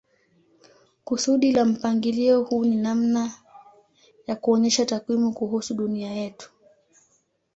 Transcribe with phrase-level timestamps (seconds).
[1.03, 3.31] Kusudi la mpangilio huu ni namna
[4.27, 6.51] ya kuonyesha takwimu kuhusu dunia yetu.